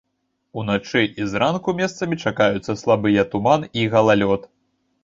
Уначы 0.61 1.03
і 1.21 1.27
зранку 1.33 1.75
месцамі 1.83 2.19
чакаюцца 2.23 2.79
слабыя 2.85 3.21
туман 3.37 3.71
і 3.83 3.89
галалёд. 3.95 4.53